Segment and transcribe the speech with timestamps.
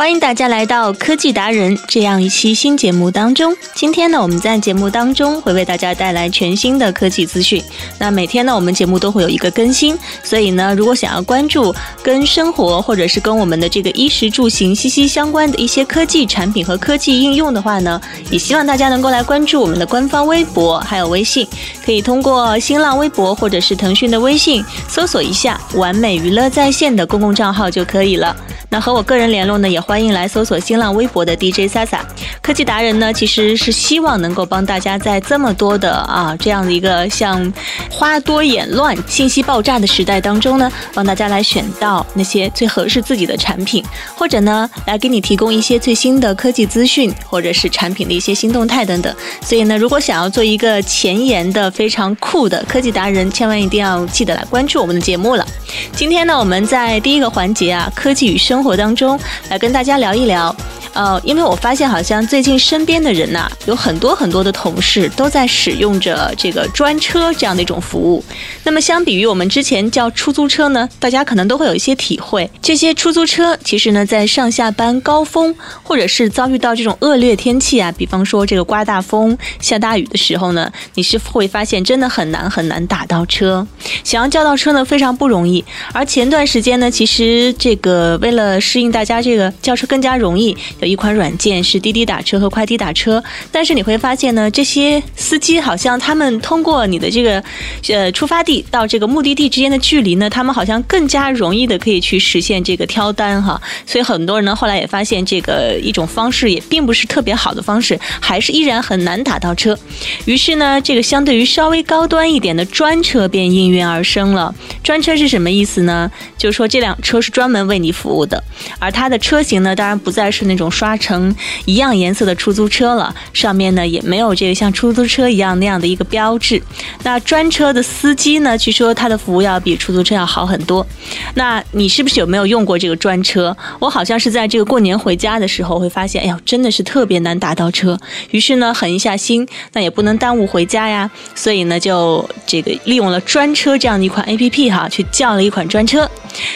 [0.00, 3.54] 欢迎大家来到科技达人这样一期新节目当中。
[3.74, 7.62] 今天呢，我们在节目当中会为大家带来全新的科技资讯。
[7.98, 21.46] 那每天呢，我们节目都会有一个更新，所以呢，如果想要关注跟生活或者是跟我们的这个衣食住行息息相关的一些科技产品和科技应用的话呢，也希望大家能够来关注我们的官方微博还有微信，
[21.84, 28.34] 可以通过新浪微博或者是腾讯的微信搜索一下“完美娱乐在线”的公共账号就可以了。
[28.72, 31.98] 那和我个人联络呢，也欢迎来搜索新浪微博的 DJ Sasa
[32.40, 37.52] 科技达人呢，其实是希望能够帮大家在这么多的啊这样的一个像
[37.90, 49.12] 花多眼乱、信息爆炸的时代当中呢，帮大家来选到那些最合适自己的产品，或者呢来给你提供一些最新的科技资讯，或者是产品的一些新动态等等。
[49.42, 55.44] 所以呢，如果想要做一个前沿的非常酷的科技达人，千万一定要记得来关注我们的节目了。
[55.92, 58.60] 今天呢，我们在第一个环节啊，科技与生。
[58.60, 60.54] 生活当中来跟大大家聊一聊。
[60.92, 68.24] 呃，因为我发现好像最近身边的人呐，有很多很多的同事都在使用着这个专车这样的一种服务。
[68.64, 72.50] 那么相比于我们之前叫出租车呢，大家可能都会有一些体会。
[72.60, 83.66] 这些出租车其实呢，在上下班高峰或者是遭遇到这种恶劣天气啊，比方说这个刮大风、下大雨的时候呢，你是会发现真的很难很难打到车。
[84.02, 85.64] 想要叫到车呢，非常不容易。
[85.92, 90.56] 而前段时间呢，其实这个为了适应大家这个叫车更加容易。
[90.80, 97.42] 有一款软件是滴滴打车和快滴打车，但是你会发现呢，这些司机好像他们通过你的这个
[97.88, 103.60] 呃出发地到这个目的地之间的距离呢，他们好像更加容易的可以去实现这个挑单哈。
[103.84, 109.78] 所以很多人呢后来也发现这个一种方式也并不是特别好的方式，还是依然很难打到车。
[110.24, 114.54] 于是呢，这个相对于稍微高端一点的专车便应运而生了。
[114.82, 116.10] 专车是什么意思呢？
[116.38, 118.42] 就是说这辆车是专门为你服务的，
[118.78, 120.69] 而它的车型呢，当然不再是那种。
[120.70, 126.60] 刷成一样颜色的出租车了，上面呢也没有这个像出租车一样那样的一个标志。
[127.02, 130.86] 那专车的司机呢，据说他的服务要比出租车要好很多。
[131.34, 133.56] 那你是不是有没有用过这个专车？
[133.78, 137.98] 我好像是在这个过年回家的时候会发现，哎呦，真的是特别难打到车。
[138.30, 146.08] 于是呢，狠一下心，那也不能耽误回家呀，所以呢，就这个利用了专车这样的一款 A P P 哈，去叫了一款专车。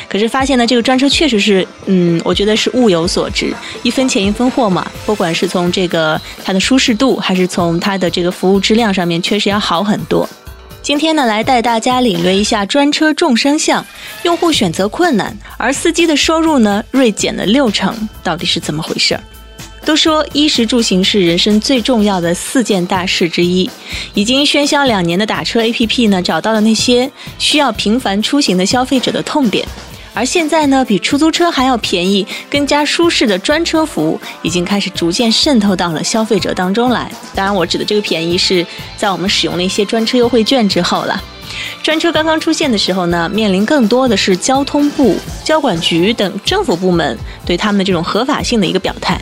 [0.08, 4.90] 可是发现呢，这个专车确实是，嗯，我觉得是物有所值，一分钱一分货嘛。
[5.06, 10.28] 不管是从这个它的舒适度，还是从它的这个服务质量上面，确实要好很多。
[10.82, 13.84] 今天呢，来带大家领略一下专车众生相，
[14.22, 19.18] 用户选择困难，而司机的收入呢锐减了六成，到底是怎么回事？
[19.86, 23.70] 都说衣食住行是人生最重要的四件大事之一。
[24.14, 29.66] 已经喧嚣两年的打车 APP 呢，找到了那些需要频繁出行的消费者的痛点。
[30.14, 37.10] 而现在呢，比出租车还要便宜、更加舒适的专车服务，已经开始逐渐渗透到了消费者当中来。
[37.34, 38.64] 当然，我指的这个便宜是
[38.96, 41.20] 在我们使用了一些专车优惠券之后了。
[41.82, 49.20] 专车刚刚出现的时候呢，面临更多的是交通部、交管局等政府部门对他们的这种合法性的一个表态。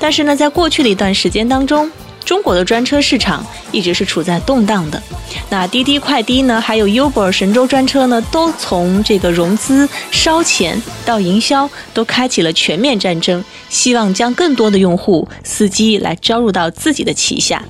[0.00, 1.90] 但是呢，在过去的一段时间当中，
[2.28, 5.02] 中国的专车市场一直是处在动荡的。
[5.48, 17.64] 那滴滴快滴呢，还有 Uber 神州专车呢，都从这个融资烧钱到营销，都开启了全面战争，希望将更多的用户、司机来招入到自己的旗下。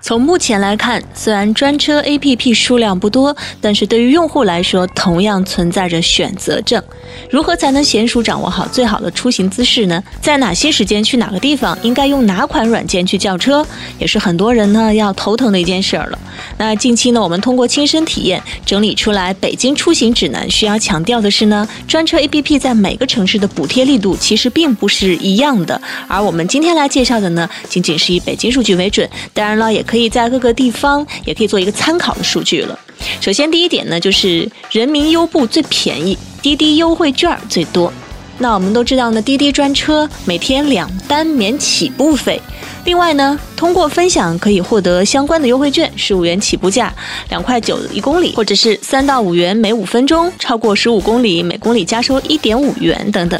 [0.00, 6.82] 从目前来看，虽然专车 APP 数量不多，但是对于用户来说，同样存在着选择症。
[7.30, 10.02] 如何才能娴熟掌握好最好的出行姿势呢？
[10.22, 13.66] 在哪些时间去哪个地方，应该用哪款软件去叫车，
[13.98, 16.18] 也是很多人呢要头疼的一件事儿了。
[16.56, 25.80] 那近期呢，我们通过亲身体验整理出来北京出行指南，需要强调的是呢，专车 APP 在每个城市的补贴力度其实并不是一样的。
[26.06, 32.78] 而我们今天来介绍的呢，仅仅是以北京数据为准，当然了，也可以在各个地方也可以做一个参考的数据了。
[33.22, 36.18] 首先第一点呢，就是人民优步最便宜。
[36.40, 37.92] 滴滴优惠券最多，
[38.38, 42.40] 那我们都知道呢，滴滴专车每天两单免起步费。
[42.84, 46.94] 另外呢，通过分享可以获得相关的优惠券，十五元起步价，
[47.30, 53.38] 两块九一公里，或者是三到五元每五分钟，超过十五公里每公里加收一点五元等等。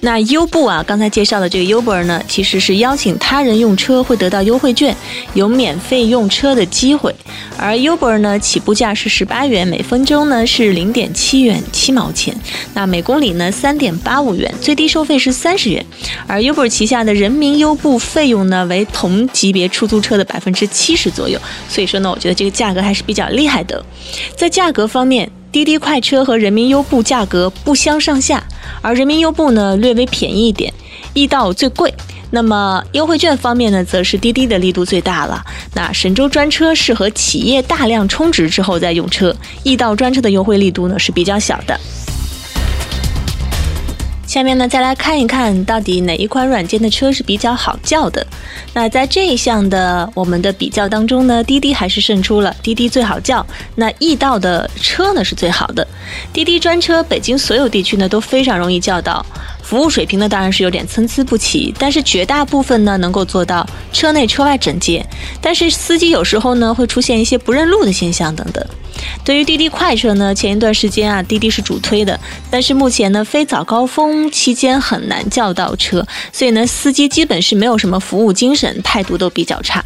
[0.00, 4.96] 那优步啊，刚才介绍的这个 Uber 呢，其实是邀请他人用车会得到优惠券，
[5.34, 7.14] 有免费用车的机会。
[7.56, 12.32] 而 Uber 呢，起步价是十八元，每分钟呢是零点七元七毛钱，
[12.74, 15.84] 那每公里呢三点八五元，最低收费是三十元。
[16.28, 23.84] 而 Uber 旗下的人民优步费用呢为同级别出租车的百分之七十左右，所以说呢，我觉得这个价格还是比较厉害的。
[24.36, 25.28] 在价格方面。
[25.50, 28.44] 滴滴快车和人民优步价格不相上下，
[28.82, 30.72] 而人民优步呢略微便宜一点，
[31.14, 31.92] 易到最贵。
[32.30, 35.42] 那么优惠券方面呢，则是滴滴的力度最大了。
[35.74, 41.80] 那神州专车适合企业大量充值之后再用车，易到专车的优惠力度呢是比较小的。
[44.28, 48.24] 下面呢，再来看一看到底哪一款软件的车是比较好叫的。
[48.74, 53.44] 那在这一项的我们的比较当中呢，滴滴还是胜出了，滴滴最好叫。
[53.74, 55.84] 那易到的车呢是最好的，
[56.30, 59.24] 滴滴专车北京所有地区呢都非常容易叫到。
[59.68, 65.04] 服务水平呢，当然是有点参差不齐，但是绝大部分呢能够做到车内车外整洁。
[65.42, 68.66] 但是司机有时候呢会出现一些不认路的现象等等。
[69.22, 72.18] 对于滴滴快车呢，前一段时间啊，滴滴是主推的，
[72.50, 79.84] 但是目前呢非早高峰期间很难叫到车，所以呢司机基本是没有什么服务精神，态度都比较差。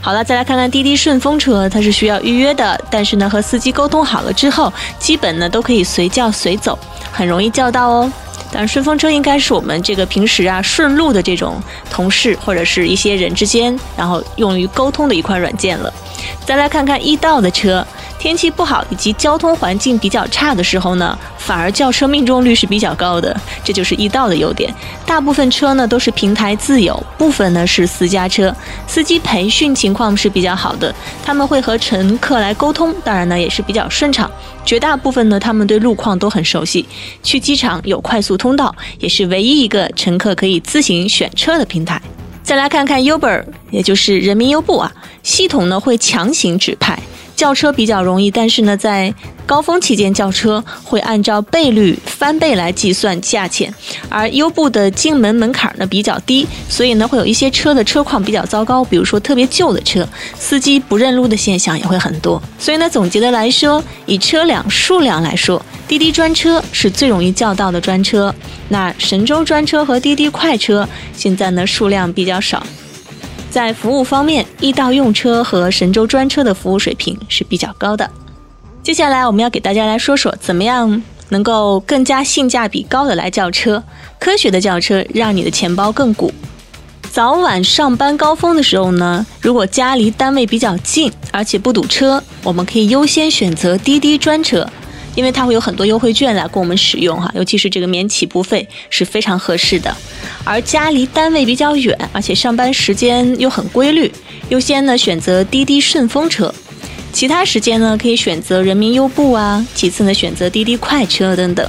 [0.00, 6.76] 好了，再来看看滴滴顺风车，它是需要预约的，但是呢和司机沟通好了之后，基本呢都可以随叫随走，
[7.12, 8.12] 很容易叫到哦。
[8.52, 11.60] 但顺风车应该是我们这个平时啊顺路的这种
[11.90, 15.92] 同事或者是一些人之间，然后用于沟通的一款软件了。
[16.44, 17.86] 再来看看易到的车。
[18.18, 24.74] 天气不好以及交通环境比较差的时候呢，反而轿车命中率是比较高的，这就是易到的优点。
[25.04, 28.54] 大部分车呢都是平台自有，部分呢是私家车，
[28.86, 30.92] 司机培训情况是比较好的，
[31.24, 34.30] 他们会和乘客来沟通，当然呢也是比较顺畅。
[34.64, 36.84] 绝大部分呢他们对路况都很熟悉，
[37.22, 42.00] 去机场有快速通道，也是唯一一个乘客可以自行选车的平台。
[42.42, 44.92] 再来看看 Uber，也就是人民优步啊，
[45.22, 46.98] 系统呢会强行指派。
[47.36, 53.72] 叫车比较容易，但是呢，在高峰期间轿车会按照倍率翻倍来计算价钱，
[54.08, 62.42] 而优步的进门门槛呢比较低，所以呢会有一些车的车况比较糟糕，比如说特别旧的车，司机不认路的现象也会很多。
[62.58, 68.34] 所以呢，总结的来说，以车辆数量来说，滴滴专车是最容易叫到的专车，
[68.70, 72.66] 那神州专车和滴滴快车现在呢数量比较少。
[73.56, 78.10] 在服务方面，易到用车和神州专车的服务水平是比较高的。
[78.82, 83.82] 接下来，我们要给大家来说说，怎么样能够更加性价比高的来叫车，
[84.18, 86.30] 科学的叫车，让你的钱包更鼓。
[87.10, 94.68] 早晚上班高峰的时候呢，如果家离单位比较近，而且不堵车，我们可以优先选择滴滴专车。
[95.16, 99.92] 因为它会有很多优惠券来供我们使用哈，尤其是这个免起步费是非常合适的。
[100.44, 104.12] 而家离单位比较远，而且上班时间又很规律，
[104.50, 106.54] 优先呢选择滴滴顺风车。
[107.12, 111.68] 其他时间呢可以选择人民优步啊，其次呢选择滴滴快车等等。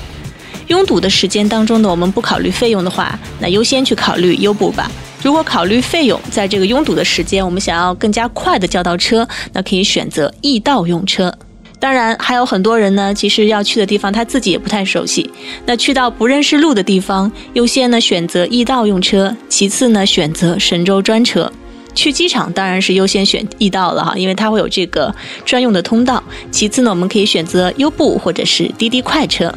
[0.68, 4.92] 拥堵的时间当中呢，我们不考虑费用的话，那优先去考虑优步吧。
[5.24, 11.34] 如果考虑费用，在这个拥堵的时间，我们想要更加快的叫到车，那可以选择易到用车。
[11.80, 15.30] 当然，还有很多人呢，其实要去的地方他自己也不太熟悉。
[15.66, 21.52] 那去到不认识路的地方，优先呢选择易道用车，其次呢选择神州专车。
[21.94, 25.14] 去机场当然是优先选易道了哈，因为它会有这个
[25.46, 26.24] 专用的通道。
[26.52, 29.54] 其次呢，我们可以选择优步或者是滴滴快车。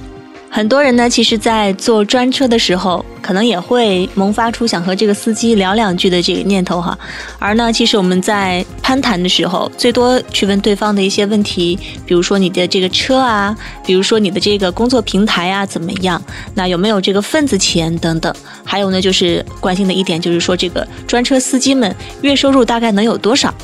[0.53, 6.99] 很多人呢，其实，在坐专车的时候，可能也会萌发出想和这个司机聊两句的这个念头哈。
[7.39, 16.21] 而呢，其实我们在攀谈的时候，最多去问对方的一些问题，比如说你的这个车啊，比如说你的这个工作平台啊怎么样，
[16.55, 18.35] 那有没有这个份子钱等等。
[18.65, 23.55] 还有呢，就是关心的一点，就是说这个专车司机们月收入大概能有多少。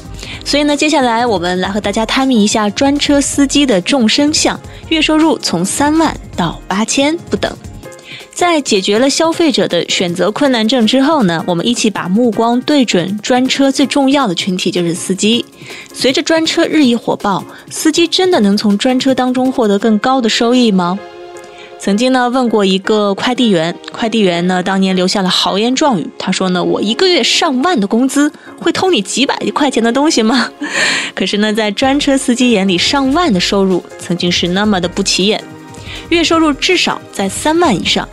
[0.44, 4.58] 所以呢，接下来我们来和大家探秘一下专车司机的众生相，
[4.88, 7.54] 月收入从三万到八千不等。
[8.32, 15.42] 在解决了消费者的选择困难症之后呢，我们一起把目光对准专车最重要的群体，就是司机。
[15.94, 20.98] 随着专车日益火爆，司机真的能从专车当中获得更高的收益吗？
[21.86, 30.50] 曾经呢问过一个快递员，快递员呢当年留下了豪言壮语，他说呢我一个月上万的工资会偷你几百块钱的东西吗？
[31.14, 35.40] 可是呢在专车司机眼里，上万的收入曾经是那么的不起眼，
[36.08, 38.08] 月收入至少在三万以上。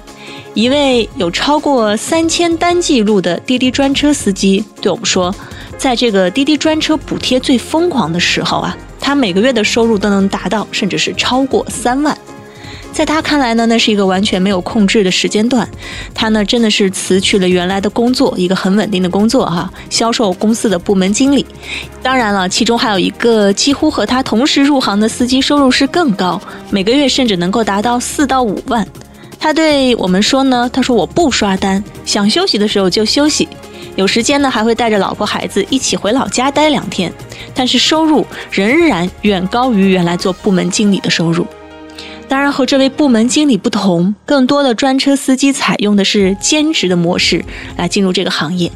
[0.53, 5.33] 一位有超过三千单记录的滴滴专车司机对我们说，
[5.79, 12.15] 在这个滴滴专车补贴最疯狂的时候啊，他每个月的收入都能达到，甚至是超过三万。
[12.93, 15.67] 在他看来呢，那是一个完全没有控制的时间段。
[16.13, 21.43] 他呢，真的是辞去了原来的工作，一个很稳定的工作哈，销售公司的部门经理。
[22.03, 28.88] 当然了，其中还有一个几乎和他同时入行的司机，收入是更高，每个月甚至能够达到四到五万。
[29.39, 33.50] 他对我们说呢，他说我不刷单，想休息的时候就休息，
[33.95, 37.12] 有时间呢还会带着老婆孩子一起回老家待两天。
[37.55, 41.45] 但是收入仍然远高于原来做部门经理的收入。
[42.27, 47.43] 当然，和这位部门经理不同，更多的专车司机采用的是兼职的模式
[47.77, 48.71] 来进入这个行业。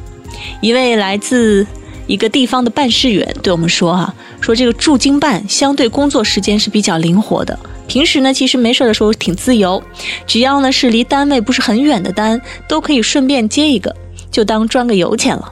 [0.61, 1.65] 一位来自
[2.05, 9.81] 一个地方的办事员对我们说：“哈，说这个驻京办相对工作时间是比较灵活的，平时呢其实没事的时候挺自由，
[10.27, 13.95] 只要呢是离单位不是很远的单，都可以顺便接一个，
[14.29, 15.51] 就当赚个油钱了。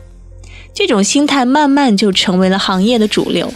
[0.73, 3.51] 这种心态慢慢就成为了行业的主流。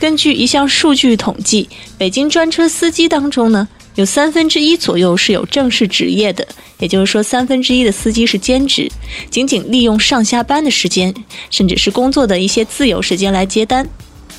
[0.00, 6.46] 根据一项数据统计，北京专车司机当中呢。”有三分之一左右是有正式职业的，
[6.78, 8.90] 也就是说，三分之一的司机是兼职，
[9.28, 11.12] 仅仅利用上下班的时间，
[11.50, 13.86] 甚至是工作的一些自由时间来接单。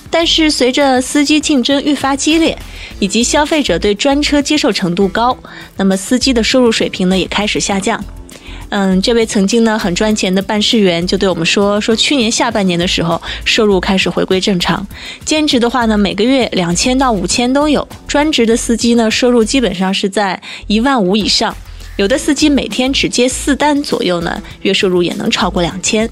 [0.10, 2.58] 但是，随着司机竞争愈发激烈，
[3.00, 5.38] 以及消费者对专车接受程度高，
[5.78, 8.04] 那么司机的收入水平呢也开始下降。
[8.76, 14.86] 嗯，这位曾经呢很赚钱的办事员就对我们说，说去年下半年的时候，收入开始回归正常。
[15.24, 21.56] 兼职的话呢，每个月两千到五千都有；专职的司机呢，收入基本上是在一万五以上。
[21.98, 26.10] 有的司机每天只接四单左右呢，月收入也能超过两千。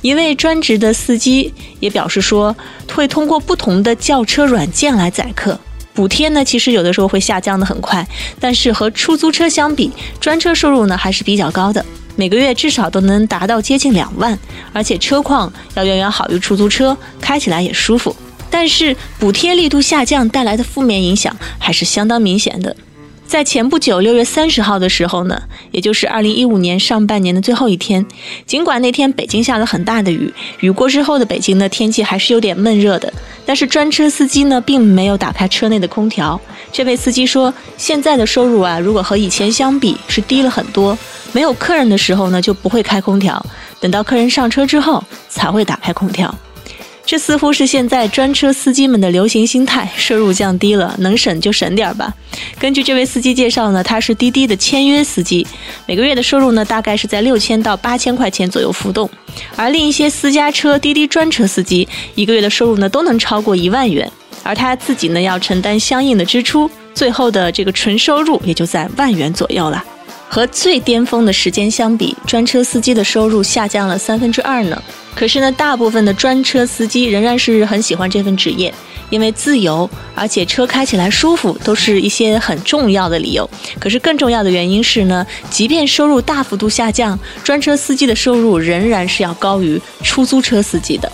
[0.00, 2.56] 一位专职的司机也表示说，
[2.94, 5.60] 会通过不同的叫车软件来载客。
[5.94, 8.06] 补贴呢，其实有的时候会下降的很快，
[8.40, 11.84] 但是和出租车相比，专车收入呢还是比较高的，
[12.16, 14.38] 每个月至少都能达到接近两万，
[14.72, 18.14] 而且车况要远远好于出租车，开起来也舒服。
[18.50, 22.74] 但是补贴力度下降带来的负面影响还是相当明显的。
[23.32, 28.04] 在前不久六月三十号的时候呢，也就是二零一五年上半年的最后一天，
[28.44, 33.10] 尽管那天北京下了很大的雨，雨过之后的北京呢天气还是有点闷热的，
[33.46, 36.38] 但是专车司机呢并没有打开车内的空调。
[36.70, 40.98] 这位司机说，现在的收入啊，如果和以前相比是低了很多，
[41.32, 43.42] 没有客人的时候呢就不会开空调，
[43.80, 46.34] 等到客人上车之后才会打开空调。
[47.04, 52.14] 这似乎是现在专车司机们的流行心态，收入降低了，能省就省点吧。
[52.58, 55.46] 根据这位司机介绍呢，他是滴滴的签约司机，
[55.84, 59.10] 每个月的收入呢大概是在六千到八千块钱左右浮动。
[59.56, 64.10] 而另一些私家车滴滴专车司机，一个月的收入呢都能超过一万元，
[64.42, 69.84] 而他自己呢要承担相应的支出，最后的这个纯收入也就在万元左右了。
[70.34, 74.82] 和最巅峰的时间相比，专车司机的收入下降了三分之二呢。
[75.14, 78.72] 可是呢，大部分的专车司机仍然是很喜欢这份职业，
[79.10, 83.46] 因为自由，而且车开起来舒服，都是一些很重要的理由。
[83.78, 91.12] 可是更重要的原因是呢，即便收入大幅度下降，专车司机的收入仍然是要高于出租车司机的。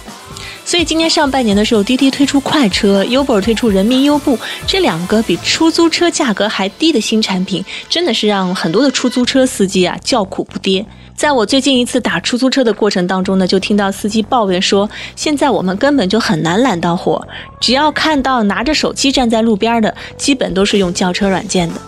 [0.68, 10.84] 所以今年上半年的时候，滴滴推出快车，Uber 推出人民优步，这两个比出租车价格还低的新产品，真的是让很多的出租车司机啊叫苦不迭。
[11.16, 17.26] 在我最近一次打出租车的过程当中呢，就听到司机抱怨说，现在我们根本就很难揽到活，
[17.58, 21.80] 只要看到拿着手机站在路边的，基本都是用叫车软件的。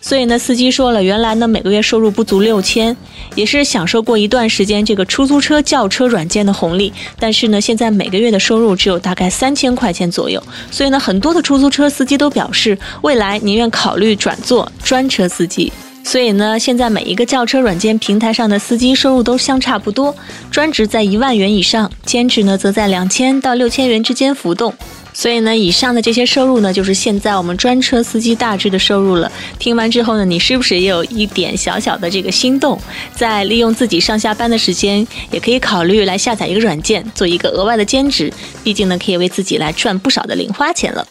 [0.00, 2.96] 所以呢，司机说了，原来呢每个月收入不足六千，
[3.34, 10.42] 也是享受过一段时间这个出租车叫车软件的红利，但是呢，现在每个月的收入只有大概三千块钱左右。
[10.70, 15.72] 所以呢，很多的出租车司机都表示，未来宁愿考虑转做专车司机。
[16.04, 20.14] 所以呢，现在每一个叫车软件平台上的司机收入都相差不多，
[20.50, 24.72] 专职在一万元以上，兼职呢则在两千到六千元之间浮动。
[25.18, 29.32] 所以呢，以上的这些收入呢，就是现在我们专车司机大致的收入了。
[29.58, 32.80] 听完之后呢，你是不是也有一点小小的这个心动？
[33.16, 38.32] 在利用自己上下班的时间，也可以考虑来下载一个软件，做一个额外的兼职。
[38.62, 41.04] 毕竟呢，可以为自己来赚不少的零花钱了。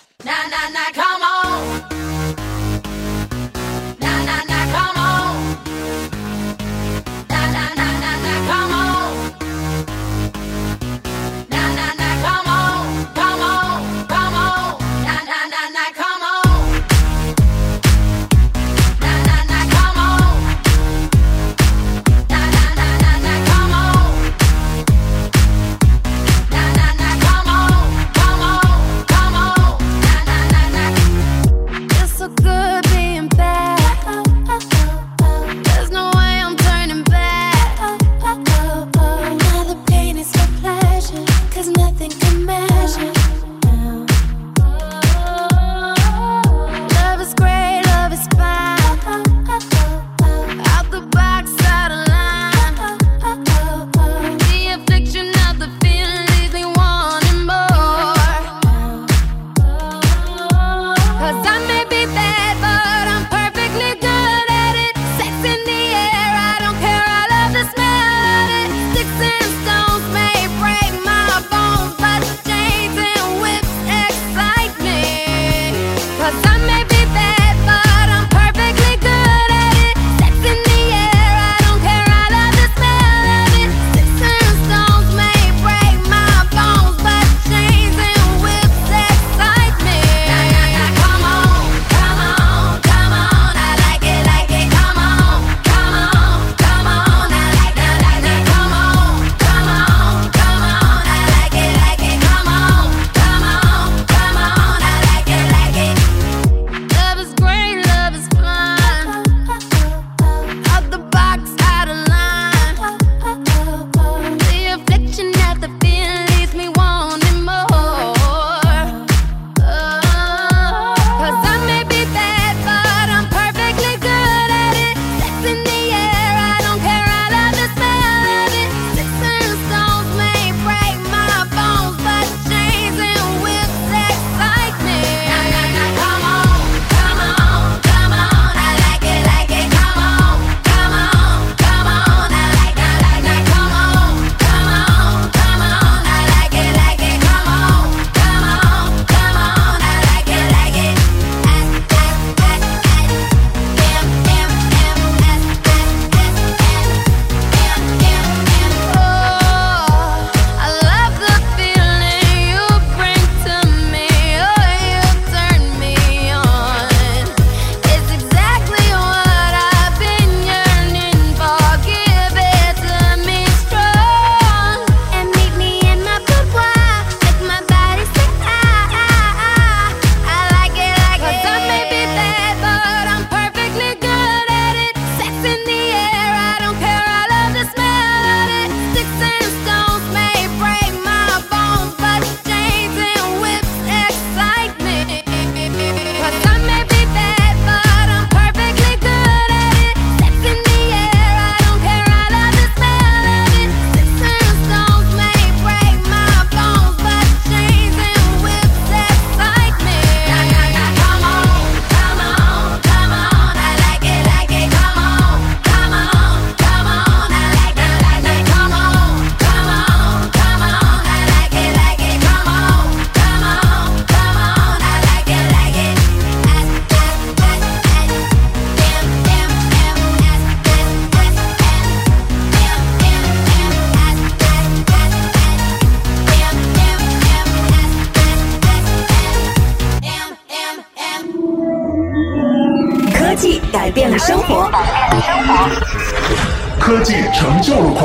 [42.47, 43.46] Imagine.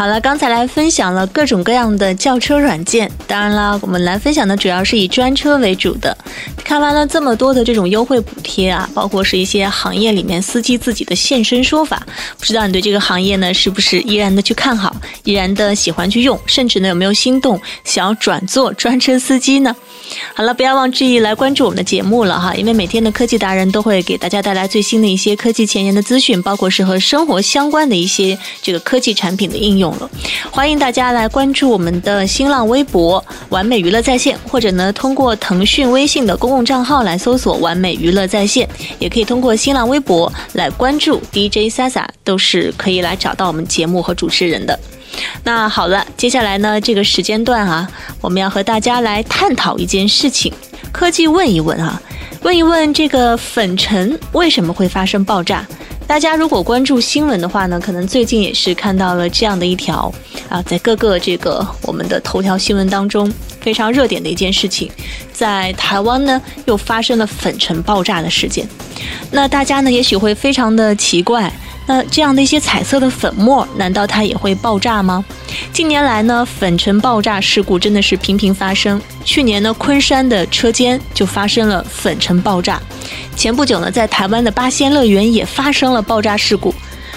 [0.00, 6.16] 好了，刚才来分享了各种各样的轿车软件，当然啦，我们来分享的主要是以专车为主的。
[6.64, 12.02] 看完了这么多的这种优惠补贴啊，包括是一些行业里面司机自己的现身说法，
[12.38, 19.76] 不知道你对这个行业呢是不是依然的去看好，依然的喜欢去用，甚至呢有没有心动想要转做专车司机呢？
[20.34, 29.89] 好了，不要忘记来关注我们的节目了哈，因为每天的科技达人都会给大家带来最新的一些科技前沿的资讯，包括是和生活相关的一些这个科技产品的应用
[30.50, 44.78] 欢迎大家来关注我们的新浪微博“完美娱乐在线”，或者呢通过腾讯微信的公共账号来搜索“完美娱乐在线”，也可以通过新浪微博来关注 DJ Sasa，都是可以来找到我们节目和主持人的。
[45.44, 50.52] 那好了，接下来呢，这个时间段啊，我们要和大家来探讨一件事情，
[50.92, 52.00] 科技问一问啊，
[52.42, 55.66] 问一问这个粉尘为什么会发生爆炸？
[56.10, 60.12] 大家如果关注新闻的话呢，可能最近也是看到了这样的一条
[60.48, 64.90] 啊，在各个这个我们的头条新闻当中非常热点的一件事情，
[65.32, 68.68] 在台湾呢又发生了粉尘爆炸的事件。
[69.30, 71.48] 那大家呢也许会非常的奇怪。
[71.90, 75.24] 那这样的一些彩色的粉末，难道它也会爆炸吗？
[75.72, 79.02] 近年来呢，粉尘爆炸事故真的是频频发生。
[79.24, 82.80] 去年呢，昆山的车间就发生了粉尘爆炸。
[83.34, 86.72] 前不久呢，在台湾的八仙乐园也发生了爆炸事故。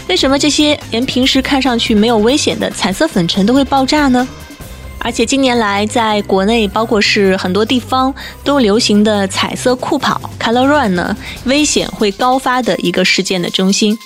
[0.08, 4.28] 为什么这些连平时看上去没有危险的彩色粉尘都会爆炸呢？
[5.04, 8.14] 而且近年来，在国内，包括是很多地方
[8.44, 14.00] 都流行的彩色酷跑 （Color Run） 呢，危险会高发的一个事件的中心。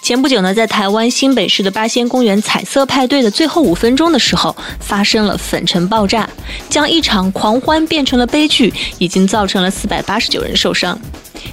[0.00, 6.28] 前不久呢，在台湾新北市的八仙公园彩色派对的最后五分钟的时候，发生了粉尘爆炸，
[6.70, 10.98] 将一场狂欢变成了悲剧，已经造成了四百八十九人受伤。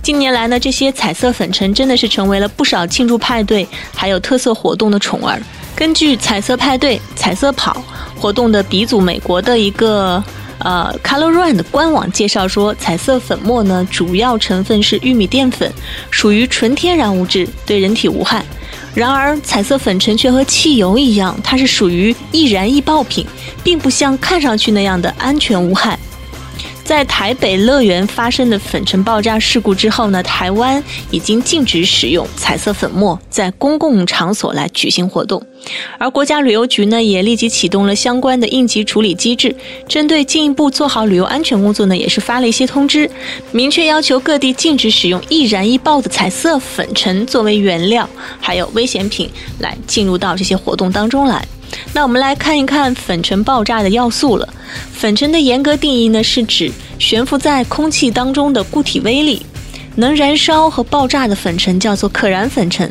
[0.04, 5.42] 近年来呢，这些彩色粉尘真的是成为了不少庆祝派对还有特色活动的宠儿。
[5.76, 7.84] 根据彩色派对、彩色跑
[8.16, 10.24] 活动的鼻祖美国的一个。
[10.64, 15.74] 呃，Color Run 的官网介绍说，彩色粉末呢，主要成分是玉米淀粉，
[16.12, 18.46] 属于纯天然物质，对人体无害。
[18.94, 23.26] 然而，彩色粉尘却和汽油一样，它是属于易燃易爆品，
[23.64, 25.98] 并不像看上去那样的安全无害。
[26.84, 35.42] 在台北乐园发生的粉尘爆炸事故之后呢，台湾已经禁止使用彩色粉末在公共场所来举行活动，
[35.98, 39.56] 而国家旅游局呢也立即启动了相关的应急处理机制，
[39.88, 43.10] 针对进一步做好旅游安全工作呢，也是发了一些通知，
[43.52, 48.10] 明确要求各地禁止使用易燃易爆的彩色粉尘作为原料，
[48.42, 51.48] 还有危险品来进入到这些活动当中来。
[51.94, 54.48] 那我们来看一看粉尘爆炸的要素了。
[54.94, 59.46] 粉尘的严格定义呢，是指悬浮在空气当中的固体微粒，
[59.96, 62.90] 能燃烧和爆炸的粉尘叫做可燃粉尘。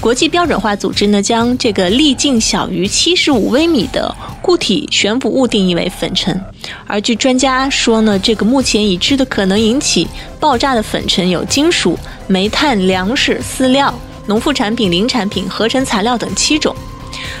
[0.00, 6.38] 国际标准化组织呢，将这个粒径小于七十五微米的固体悬浮物定义为粉尘。
[6.86, 10.06] 而据专家说呢，这个目前已知的可能引起
[10.40, 13.92] 爆炸的粉尘有金属、煤炭、粮食、饲料、
[14.26, 16.74] 农副产品、零产品、合成材料等七种。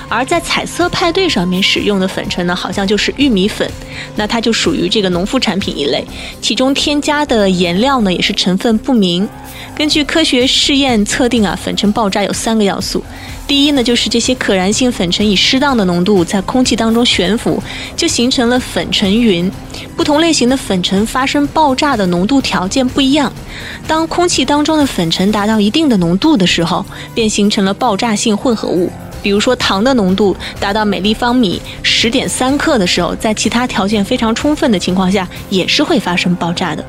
[0.08, 3.70] 而在彩色派对上面使用的粉尘呢，好像就是玉米粉，
[4.16, 6.04] 那它就属于这个农副产品一类，
[6.40, 9.28] 其中添加的颜料呢也是成分不明。
[9.74, 13.04] 根据科学试验测定啊，粉尘爆炸有三个要素，
[13.46, 17.62] 第一呢就是这些可燃性粉尘以适当的浓度在空气当中悬浮，
[17.94, 19.50] 就形成了粉尘云。
[19.96, 23.32] 不同类型的粉尘发生爆炸的浓度条件不一样，
[23.86, 28.90] 当空气当中的粉尘达到一定的浓度的时候，便形成了爆炸性混合物。
[29.22, 36.84] 比如说，糖的浓度达到每立方米十点三克的时候，在其他条件非常充分的情况下，也是会发生爆炸的。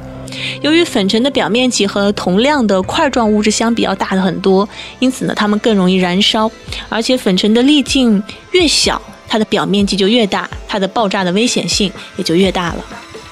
[0.61, 4.67] 由于粉尘的表面积和同量的块状物质相比要大的很多，
[4.99, 6.49] 因此呢，它们更容易燃烧。
[6.87, 12.85] 而且粉尘的粒径越小，它的表面积就越大，它的爆炸的危险性也就越大了。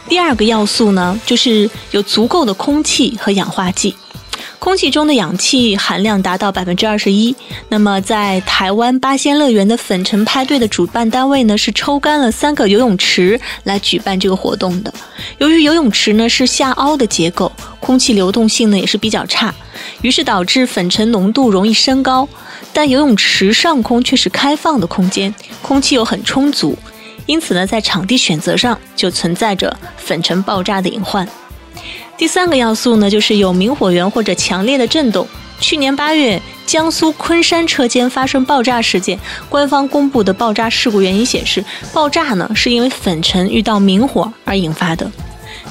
[0.09, 3.95] 第二个要素呢，就是有足够的空气和氧化剂。
[4.59, 7.33] 空气中的氧气含量达到百分之二十一。
[7.69, 14.93] 那么，在台湾八仙乐园的粉尘派对的主办单位呢，是抽干了三个游泳池来举办这个活动的。
[15.37, 19.53] 由于游泳池呢是下凹的结构，空气流动性呢也是比较差，
[20.01, 22.27] 于是导致粉尘浓度容易升高。
[22.73, 26.77] 但游泳池上空却是开放的空间，空气又很充足，
[27.25, 31.27] 因此呢，在场地选择上就存在着粉尘爆炸的隐患。
[32.17, 35.27] 第三个要素呢，就是有明火源或者强烈的震动。
[35.59, 45.11] 去年八月，江苏昆山车间发生爆炸事件，官方公布的爆炸事故原因显示，爆炸呢是因为粉尘遇到明火而引发的。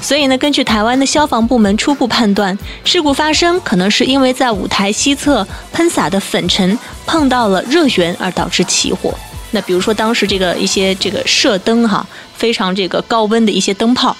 [0.01, 9.13] 所以呢，根据台湾的消防部门初步判断，事故发生可能是因为在舞台西侧喷洒的粉尘碰到了热源而导致起火。
[9.51, 12.05] 那比如说当时这个一些这个射灯哈，
[12.37, 14.15] 非常这个高温的一些灯泡，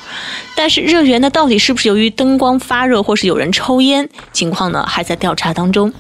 [0.56, 5.94] 但是热源呢到底是不是由于灯光发热或是有人抽烟，情况呢还在调查当中。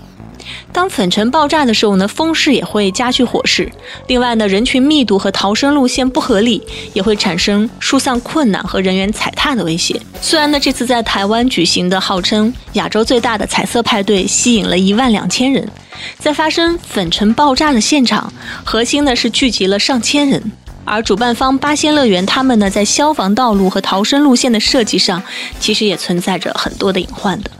[0.71, 3.69] 当粉尘爆炸的时候呢，风势也会加剧火势。
[4.07, 9.99] 另外呢，人群密度和逃生路线不合理，也会产生疏散困难和人员踩踏的威胁。
[10.21, 15.69] 虽然呢，这次在台湾举行的号称亚洲最大的彩色派对，吸引了一万两千人，
[16.17, 18.31] 在发生粉尘爆炸的现场，
[18.63, 20.51] 核心呢是聚集了上千人。
[20.87, 25.21] 而主办方八仙乐园，他们呢在消防道路和逃生路线的设计上，
[25.59, 27.51] 其实也存在着很多的隐患的。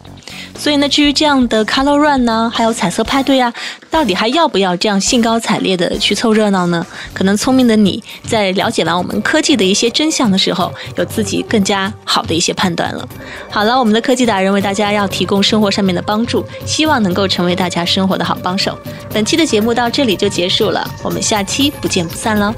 [0.56, 3.54] 所以呢，至于这样的 Color Run 呢，还有彩色派对啊，
[3.90, 6.86] 到底还要不要这样兴高采烈的去凑热闹呢？
[7.14, 13.08] 可能聪明的你在了解完我们科技的一些真相的时候，有自己更加好的一些判断了。
[13.50, 18.78] 好了，我们的科技达人为大家要提供生活上面的帮助，希望能够成为大家生活的好帮手。
[19.14, 22.54] 本期的节目到这里就结束了，我们下期不见不散喽。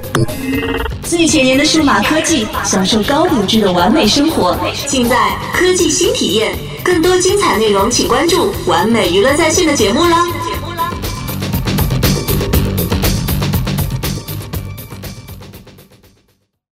[1.02, 5.16] 最前沿的数码科技，享受高品质的完美生活，尽在
[5.52, 6.54] 科技新体验。
[6.82, 10.24] 更多精彩内容，请关注完美娱乐在线的节目啦。